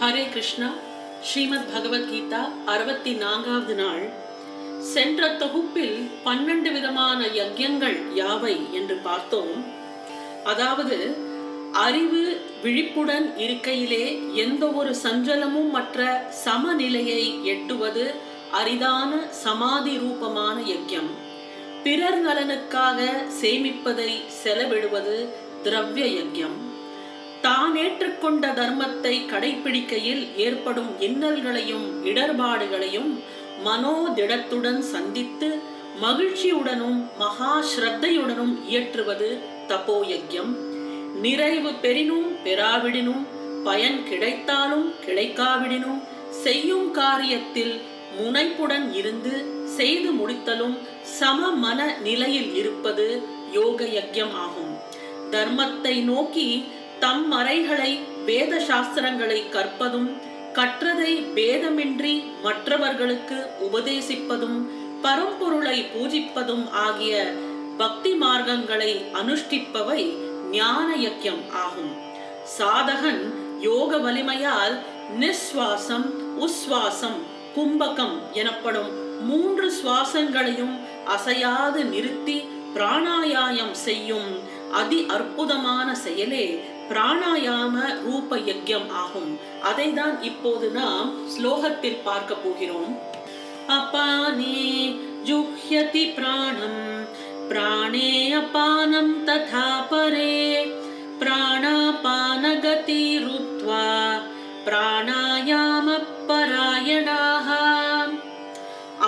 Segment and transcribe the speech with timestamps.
[0.00, 0.72] ஹரே கிருஷ்ணா.
[1.22, 4.10] ஸ்ரீமத் பகவத்கீதா அறுபத்தி நான்காவது நாள்.
[4.80, 9.64] சென்ற தொகுப்பில் பன்னெண்டு விதமான யஜ்யங்கள் யாவை என்று பார்த்தோம்.
[10.44, 11.16] அதாவது
[11.72, 18.14] அறிவு விழிப்புடன் இருக்கையிலே எந்த ஒரு சஞ்சலமும் மற்ற சமநிலையை எட்டுவது
[18.52, 21.12] அரிதான சமாதி ரூபமான யஜ்யம்.
[21.82, 23.10] பிறர் நலனுக்காக
[23.40, 24.10] சேமிப்பதை
[24.44, 25.28] செலவிடுவது
[25.62, 26.67] திரவிய யஜ்யம்.
[27.40, 33.10] தான் ஏற்றுக்கொண்ட தர்மத்தை கடைபிடிக்கையில் ஏற்படும் இன்னல்களையும் இடர்பாடுகளையும்
[33.64, 35.48] மனோதிடத்துடன் சந்தித்து
[36.00, 39.28] மகிழ்ச்சியுடனும் மகா ஸ்ரத்தையுடனும் இயற்றுவது
[39.68, 40.52] தபோயஜ்யம்
[41.20, 43.22] நிறைவு பெறினும் பெறாவிடினும்
[43.64, 46.00] பயன் கிடைத்தாலும் கிடைக்காவிடினும்
[46.42, 47.74] செய்யும் காரியத்தில்
[48.18, 49.32] முனைப்புடன் இருந்து
[49.76, 50.76] செய்து முடித்தலும்
[51.18, 54.72] சம மன நிலையில் இருப்பது யோக யஜ்யம் ஆகும்.
[55.30, 56.48] தர்மத்தை நோக்கி
[56.98, 57.92] தம் மறைகளை
[58.24, 60.08] வேத சாஸ்திரங்களை கற்பதும்
[60.54, 64.58] கற்றதை பேதமின்றி மற்றவர்களுக்கு உபதேசிப்பதும்
[65.02, 67.16] பரம்பொருளை பூஜிப்பதும் ஆகிய
[67.76, 70.00] பக்தி மார்க்கங்களை அனுஷ்டிப்பவை
[70.50, 71.92] ஞான யக்கியம் ஆகும்.
[72.58, 73.22] சாதகன்
[73.60, 74.76] யோக வலிமையால்
[75.20, 76.06] நிஸ்வாசம்
[76.38, 77.18] உஸ்வாசம்
[77.56, 80.74] கும்பகம் எனப்படும் மூன்று சுவாசங்களையும்
[81.06, 82.36] அசையாது நிறுத்தி
[82.74, 84.30] பிராணாயாயம் செய்யும்
[84.72, 86.44] அதி அற்புதமான செயலே
[86.90, 89.32] பிராணாயாம ரூப யஜ்யம் ஆகும்.
[89.62, 92.92] அதை தான் இப்போது நாம் ஸ்லோகத்தில் பார்க்க போகிறோம்.
[93.68, 94.64] அபானே
[95.24, 96.82] ஜுஹ்யதி பிராணம்
[97.48, 100.36] பிராணே அபானம் ததா பரே.
[101.20, 103.86] பிராணாபானகதி ருத்வா
[104.66, 105.86] பிராணாயாம
[106.28, 107.48] பராயணாக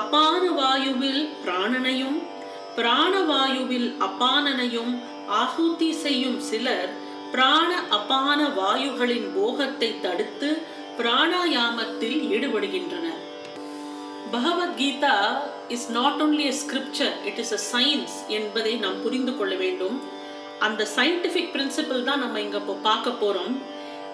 [0.01, 2.19] அபான வாயுவில் பிராணனையும்
[2.77, 4.93] பிராணவாயுவில் அபானனையும்
[5.27, 6.91] ஆகுதி செய்யும் சிலர்
[7.33, 10.49] பிராண அபான வாயுகளின் போகத்தை தடுத்து
[10.99, 13.21] பிராணாயாமத்தில் ஈடுபடுகின்றனர்.
[14.33, 15.17] Bhagavad Gita
[15.75, 19.97] is not only a scripture it is a science என்பதை நாம் புரிந்து கொள்ள வேண்டும்.
[20.67, 23.55] அந்த சயின்டிஃபிக் பிரின்சிபிள் தான் நம்ம இங்க இப்போ பார்க்க போறோம்.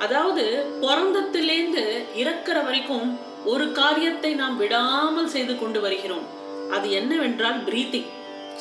[0.04, 0.44] அதாவது
[0.84, 1.84] பிறந்தத்திலேருந்து
[2.22, 3.08] இறக்கிற வரைக்கும்
[3.52, 6.26] ஒரு காரியத்தை நாம் விடாமல் செய்து கொண்டு வருகிறோம்.
[6.76, 8.10] அது என்னவென்றால் பிரீத்திங்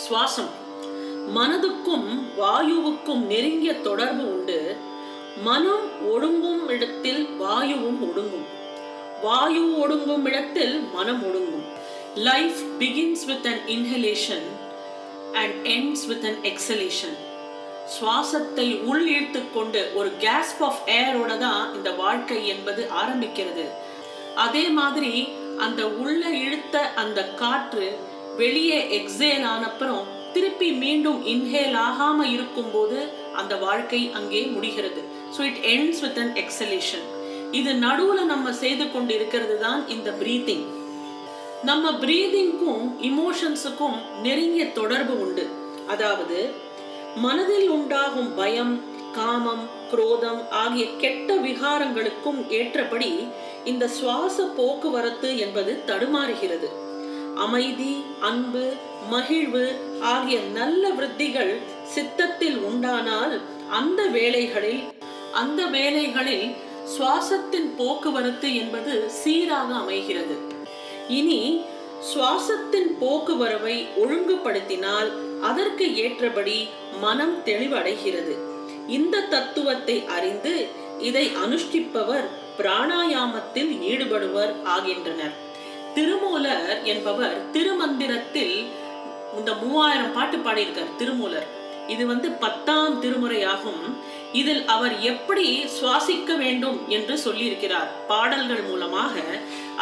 [0.03, 0.51] சுவாசம்.
[1.37, 2.09] மனதுக்கும்
[2.95, 4.75] வாயுவுக்கும் நெருங்கிய தொடர்பு உண்டு.
[5.43, 8.47] மனம் ஒடுங்கும் இடத்தில் வாயுவும் ஒடுங்கும்.
[9.21, 11.65] வாயு ஒடுங்கும் இடத்தில் மனம் ஒடுங்கும்.
[12.15, 14.47] Life begins with an inhalation
[15.33, 17.17] and ends with an exhalation
[17.95, 23.65] சுவாசத்தை உள் இழுத்து கொண்டு ஒரு கேஸ்ப் ஆஃப் ஏரோட தான் இந்த வாழ்க்கை என்பது ஆரம்பிக்கிறது.
[24.35, 25.27] அதே மாதிரி
[25.57, 27.97] அந்த உள்ள இழுத்த அந்த காற்று
[28.37, 32.99] வெளியே எக்ஸேல் ஆனப்புறம் திருப்பி மீண்டும் இன்ஹேல் ஆகாம இருக்கும்போது
[33.39, 35.01] அந்த வாழ்க்கை அங்கே முடிகிறது.
[35.35, 37.05] So it ends with an exhalation
[37.59, 40.65] இது நடுவுல நம்ம செய்து கொண்டு இருக்கிறது தான் இந்த பிரீத்திங்
[41.69, 45.45] நம்ம பிரீதிங்க்கும் இமோஷன்ஸுக்கும் நெருங்கிய தொடர்பு உண்டு.
[45.93, 46.39] அதாவது
[47.25, 48.73] மனதில் உண்டாகும் பயம்
[49.17, 53.11] காமம் குரோதம் ஆகிய கெட்ட விகாரங்களுக்கும் ஏற்றபடி
[53.71, 56.69] இந்த சுவாச போக்குவரத்து என்பது தடுமாறுகிறது.
[57.43, 58.65] அமைதி அன்பு
[59.09, 59.63] மகிழ்வு
[60.13, 61.53] ஆகிய நல்ல விருத்திகள்
[61.93, 64.83] சித்தத்தில் உண்டானால் அந்த வேலைகளில்
[65.33, 66.47] அந்த வேலைகளில்
[66.93, 70.35] சுவாசத்தின் போக்குவரத்து என்பது சீராக அமைகிறது.
[71.09, 71.41] இனி
[72.11, 75.09] சுவாசத்தின் போக்குவரவை ஒழுங்குபடுத்தினால்
[75.41, 76.67] அதற்கு ஏற்றபடி
[77.01, 78.35] மனம் தெளிவடைகிறது.
[78.87, 80.67] இந்த தத்துவத்தை அறிந்து
[80.99, 82.27] இதை அனுஷ்டிப்பவர்
[82.59, 85.35] பிராணாயாமத்தில் ஈடுபடுவர் ஆகின்றனர்.
[85.95, 88.57] திருமூலர் என்பவர் திருமந்திரத்தில்
[89.37, 91.47] இந்த மூவாயிரம் பாட்டு பாடியிருக்கார் திருமூலர்.
[91.93, 93.83] இது வந்து பத்தாம் திருமுறையாகும்.
[94.39, 95.47] இதில் அவர் எப்படி
[95.77, 99.15] சுவாசிக்க வேண்டும் என்று சொல்லியிருக்கிறார் பாடல்கள் மூலமாக.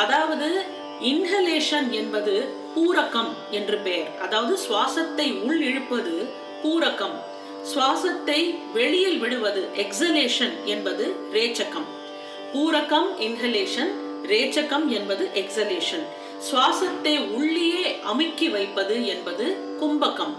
[0.03, 0.49] அதாவது
[1.11, 2.33] இன்ஹலேஷன் என்பது
[2.75, 4.11] பூரக்கம் என்று பெயர்.
[4.25, 6.15] அதாவது சுவாசத்தை உள் இழுப்பது
[6.63, 7.17] பூரக்கம்.
[7.73, 8.39] சுவாசத்தை
[8.77, 11.87] வெளியில் விடுவது எக்ஸலேஷன் என்பது ரேச்சகம்
[12.53, 13.91] பூரக்கம் இன்ஹலேஷன்
[14.31, 16.05] ரேச்சகம் என்பது எக்ஸலேஷன்
[16.47, 19.45] சுவாசத்தை உள்ளேயே அமுக்கி வைப்பது என்பது
[19.81, 20.33] கும்பகம்.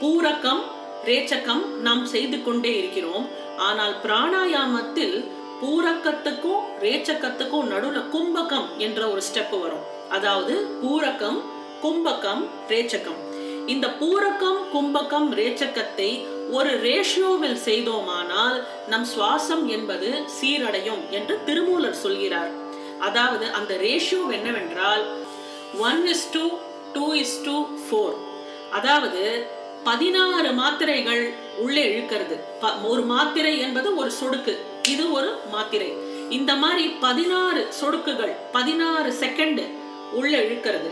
[0.00, 0.62] பூரக்கம்
[1.04, 3.26] ரேச்சகம் நாம் செய்து கொண்டே இருக்கிறோம்.
[3.56, 5.16] ஆனால் பிராணாயாமத்தில்
[5.62, 9.86] பூரக்கத்துக்கும் ரேச்சக்கத்துக்கும் நடுவுல கும்பகம் என்ற ஒரு ஸ்டெப் வரும்.
[10.08, 11.38] அதாவது பூரக்கம்
[11.82, 13.20] கும்பகம் ரேச்சகம்.
[13.66, 16.10] இந்த பூரக்கம் கும்பகம் ரேச்சக்கத்தை
[16.50, 18.56] ஒரு ரேஷியோவில் செய்தோமானால்
[18.88, 22.52] நம் சுவாசம் என்பது சீரடையும் என்று திருமூலர் சொல்கிறார்.
[23.06, 25.04] அதாவது அந்த ரேஷியோ என்னவென்றால்
[25.88, 26.44] one is to
[26.92, 28.16] two is to four
[28.78, 29.22] அதாவது
[29.84, 31.22] பதினாறு மாத்திரைகள்
[31.64, 32.36] உள்ளே இழுக்கிறது.
[32.90, 34.54] ஒரு மாத்திரை என்பது ஒரு சொடுக்கு.
[34.92, 35.90] இது ஒரு மாத்திரை.
[36.36, 39.62] இந்த மாதிரி பதினாறு சொடுக்குகள் பதினாறு செகண்ட்
[40.18, 40.90] உள்ள இழுக்கிறது.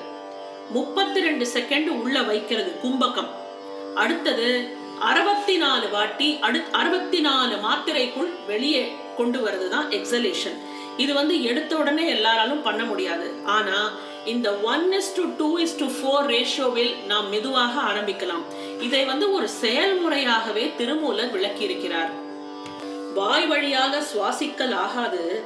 [0.77, 3.31] முப்பத்தி ரெண்டு செகண்ட் உள்ள வைக்கிறது கும்பகம்.
[4.03, 4.49] அடுத்தது
[5.11, 8.83] அறுபத்தி நாலு வாட்டி அடு அறுபத்தி நாலு மாத்திரைக்குள் வெளியே
[9.17, 10.57] கொண்டு வர்றது தான் எக்ஸலேஷன்
[10.97, 13.27] இது வந்து எடுத்த உடனே எல்லாராலும் பண்ண முடியாது.
[13.45, 13.79] ஆனா
[14.25, 18.45] இந்த one is to two is to four ரேஷியோவில் நாம் மெதுவாக ஆரம்பிக்கலாம்.
[18.81, 22.11] இதை வந்து ஒரு செயல்முறையாகவே திருமூலர் விளக்கியிருக்கிறார்.
[23.15, 25.45] வாய் வழியாக சுவாசிக்கல் ஆகாது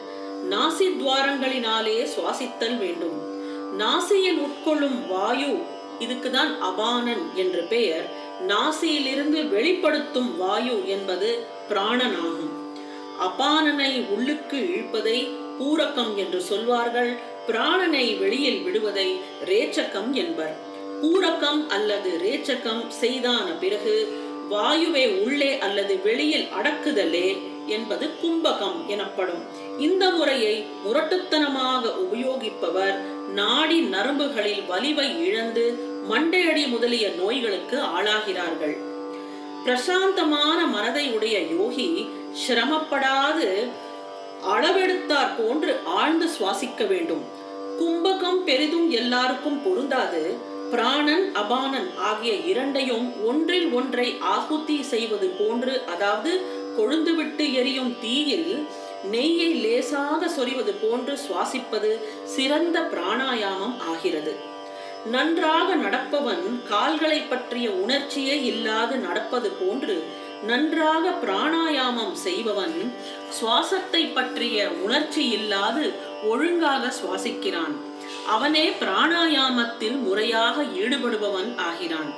[0.50, 3.18] நாசி துவாரங்களினாலே சுவாசித்தல் வேண்டும்.
[3.78, 5.52] நாசியில் உட்கொள்ளும் வாயு
[6.04, 8.06] இதுக்குதான் அபானன் என்று பெயர்
[8.48, 12.54] நாசியிலிருந்து வெளிப்படுத்தும் வாயு என்பது பிராணன் ஆகும்
[13.26, 15.18] அபானனை உள்ளுக்கு இழுப்பதை
[15.58, 17.12] பூரக்கம் என்று சொல்வார்கள்
[17.46, 19.08] பிராணனை வெளியில் விடுவதை
[19.44, 20.54] ரேச்சக்கம் என்பர்.
[21.02, 23.94] பூரக்கம் அல்லது ரேச்சக்கம் செய்தான பிறகு
[24.50, 27.28] வாயுவை உள்ளே அல்லது வெளியில் அடக்குதலே
[27.66, 29.42] என்பது கும்பகம் எனப்படும்.
[29.78, 32.96] இந்த முறையை முரட்டுத்தனமாக உபயோகிப்பவர்
[33.34, 35.64] நாடி நரம்புகளில் வலிவை இழந்து
[36.10, 38.76] மண்டையடி முதலிய நோய்களுக்கு ஆளாகிறார்கள்.
[39.64, 43.68] பிரசாந்தமான மனதை உடைய யோகி சிரமப்படாது.
[44.54, 47.22] அளவெடுத்தார் போன்று ஆழ்ந்து சுவாசிக்க வேண்டும்.
[47.80, 50.48] கும்பகம் பெரிதும் எல்லாருக்கும் பொருந்தாது.
[50.70, 56.40] பிராணன் அபானன் ஆகிய இரண்டையும் ஒன்றில் ஒன்றை ஆகுத்தி செய்வது போன்று அதாவது
[56.78, 58.66] கொழுந்துவிட்டு எரியும் தீயில்
[59.12, 64.34] நெய்யை லேசாக சொரிவது போன்று சுவாசிப்பது சிறந்த பிராணாயாமம் ஆகிறது.
[65.06, 70.04] நன்றாக நடப்பவன் கால்களை பற்றிய உணர்ச்சியே இல்லாது நடப்பது போன்று
[70.43, 72.75] நன்றாக பிராணாயாமம் செய்பவன்
[73.37, 75.85] சுவாசத்தை பற்றிய உணர்ச்சி இல்லாது
[76.23, 77.75] ஒழுங்காக சுவாசிக்கிறான்
[78.27, 82.11] அவனே பிராணாயாமத்தில் முறையாக ஈடுபடுபவன் ஆகிறான்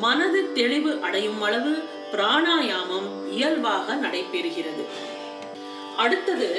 [0.00, 1.74] மனது தெளிவு அடையும் அளவு
[2.12, 4.84] பிராணாயாமம் இயல்பாக நடைபெறுகிறது
[5.98, 6.50] அடுத்தது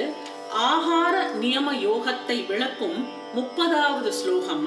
[0.67, 2.99] ஆகார நியம யோகத்தை விளக்கும்
[3.35, 4.65] முப்பதாவது ஸ்லோகம்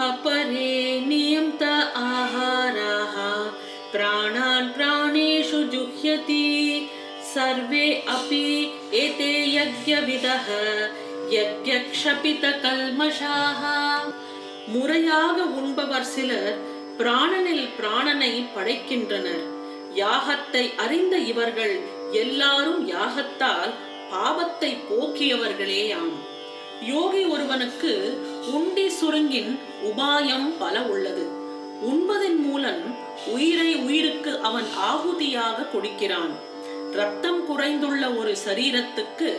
[0.00, 0.68] अपरे
[1.02, 1.62] नियन्त
[1.98, 3.16] आहाराः
[3.92, 6.44] प्राणान् प्राणेषु जुह्यति
[7.26, 8.44] सर्वे अपि
[8.96, 10.46] एते यज्ञविदः
[11.34, 13.62] यज्ञक्षपितकल्मषाः
[14.72, 16.56] முறையாக உண்பவர் சிலர்
[16.98, 19.46] பிராணனில் பிராணனை படைக்கின்றனர்
[19.96, 21.74] யாகத்தை அறிந்த இவர்கள்
[22.20, 23.72] எல்லாரும் யாகத்தால்
[24.12, 26.14] பாவத்தை போக்கியவர்களேயாம்
[26.90, 27.92] யோகி ஒருவனுக்கு
[28.54, 29.52] உண்டி சுருங்கின்
[29.90, 31.24] உபாயம் பல உள்ளது
[31.90, 32.82] உண்பதன் மூலம்
[33.25, 36.33] உயிரை உயிருக்கு அவன் ஆகுதியாக கொடுக்கிறான்.
[36.91, 39.29] ரத்தம் குறைந்துள்ள ஒரு சரீரத்துக்கு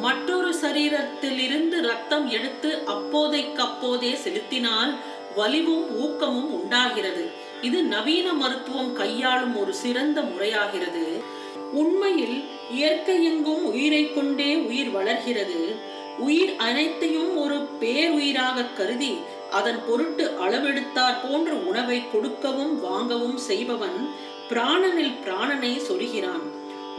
[0.00, 4.94] மற்றொரு சரீரத்திலிருந்து ரத்தம் எடுத்து அப்போதைக்கப்போதே செலுத்தினால்
[5.36, 7.30] வலிவும் ஊக்கமும் உண்டாகிறது.
[7.62, 11.06] இது நவீன மருத்துவம் கையாளும் ஒரு சிறந்த முறையாகிறது.
[11.72, 12.44] உண்மையில்
[12.74, 15.92] இயற்கையெங்கும் உயிரை கொண்டே உயிர் வளர்கிறது.
[16.18, 19.18] உயிர் அனைத்தையும் ஒரு பேருயிராக கருதி
[19.56, 23.98] அதன் பொருட்டு அளவெடுத்தார் போன்ற உணவை கொடுக்கவும் வாங்கவும் செய்பவன்
[24.50, 26.44] பிராணனில் பிராணனை சொருகிறான்.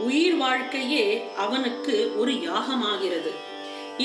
[0.06, 1.04] உயிர் வாழ்க்கையே
[1.44, 3.32] அவனுக்கு ஒரு யாகமாகிறது.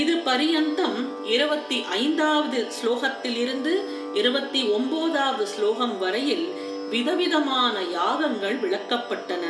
[0.02, 1.00] இது பரியந்தம்
[1.36, 3.74] இருபத்தி ஐந்தாவது ஸ்லோகத்திலிருந்து
[4.20, 6.46] இருபத்தி ஒன்பதாவது ஸ்லோகம் வரையில்
[6.94, 9.46] விதவிதமான யாகங்கள் விளக்கப்பட்டன.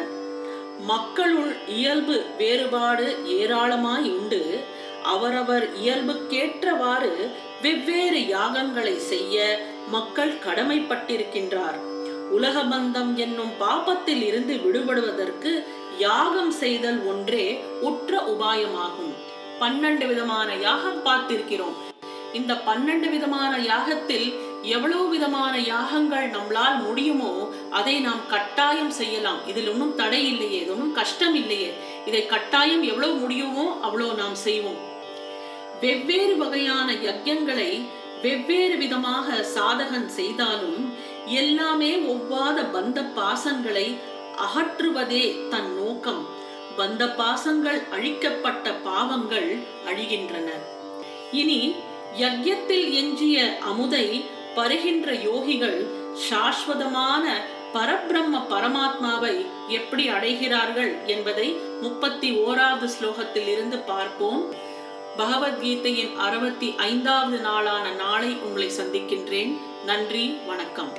[0.91, 3.07] மக்களுள் இயல்பு வேறுபாடு
[3.39, 4.41] ஏராளமாய் உண்டு
[5.13, 7.13] அவரவர் இயல்புக்கேற்றவாறு
[7.61, 9.45] வெவ்வேறு யாகங்களை செய்ய
[9.95, 11.77] மக்கள் கடமைப்பட்டிருக்கின்றார்.
[12.37, 15.51] உலகபந்தம் என்னும் பாபத்தில் இருந்து விடுபடுவதற்கு
[15.97, 17.45] யாகம் செய்தல் ஒன்றே
[17.89, 19.13] உற்ற உபாயமாகும்.
[19.61, 21.75] பன்னெண்டு விதமான யாகம் பார்த்திருக்கிறோம்.
[22.33, 24.27] இந்த பன்னெண்டு விதமான யாகத்தில்
[24.75, 27.31] எவ்வளவு விதமான யாகங்கள் நம்மளால் முடியுமோ
[27.69, 29.39] அதை நாம் கட்டாயம் செய்யலாம்.
[29.47, 31.71] இதில் ஒன்றும் தடை இல்லையே இது ஒன்றும் கஷ்டம் இல்லையே.
[32.05, 34.79] இதை கட்டாயம் எவ்வளவு முடியுமோ அவ்வளோ நாம் செய்வோம்.
[35.81, 37.71] வெவ்வேறு வகையான யஜ்யங்களை
[38.23, 40.81] வெவ்வேறு விதமாக சாதகன் செய்தாலும்
[41.41, 43.87] எல்லாமே ஒவ்வாத பந்த பாசங்களை
[44.45, 45.23] அகற்றுவதே
[45.53, 46.21] தன் நோக்கம்.
[46.77, 49.49] பந்த பாசங்கள் அழிக்கப்பட்ட பாவங்கள்
[49.89, 50.49] அழிகின்றன.
[51.41, 51.61] இனி
[52.23, 53.37] யஜ்யத்தில் எஞ்சிய
[53.71, 54.05] அமுதை
[54.57, 55.79] பருகின்ற யோகிகள்
[56.27, 57.25] சாஸ்வதமான
[57.75, 59.35] பரபிரம்ம பரமாத்மாவை
[59.77, 61.47] எப்படி அடைகிறார்கள் என்பதை
[61.83, 64.41] முப்பத்தி ஓராவது ஸ்லோகத்தில் இருந்து பார்ப்போம்.
[65.17, 69.57] பகவத்கீதையின் அறுபத்தி ஐந்தாவது நாளான நாளை உங்களை சந்திக்கின்றேன்.
[69.85, 70.91] நன்றி வணக்கம்.